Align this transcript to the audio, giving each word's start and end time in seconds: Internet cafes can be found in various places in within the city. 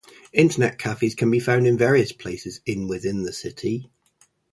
Internet 0.33 0.79
cafes 0.79 1.13
can 1.13 1.29
be 1.29 1.39
found 1.39 1.67
in 1.67 1.77
various 1.77 2.11
places 2.11 2.59
in 2.65 2.87
within 2.87 3.21
the 3.21 3.31
city. 3.31 3.91